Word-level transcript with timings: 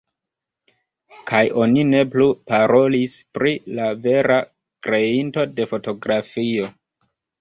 Kaj 1.31 1.41
oni 1.65 1.83
ne 1.89 1.99
plu 2.15 2.25
parolis 2.51 3.17
pri 3.39 3.53
la 3.81 3.91
vera 4.07 4.39
kreinto 4.89 5.45
de 5.61 5.69
fotografio. 5.75 6.73